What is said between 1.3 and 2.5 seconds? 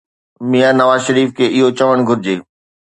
کي اهو چوڻ گهرجي.